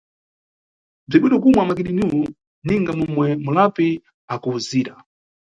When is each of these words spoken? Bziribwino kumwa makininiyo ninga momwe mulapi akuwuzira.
Bziribwino 1.05 1.35
kumwa 1.43 1.61
makininiyo 1.69 2.21
ninga 2.65 2.91
momwe 2.99 3.27
mulapi 3.43 3.87
akuwuzira. 4.33 4.93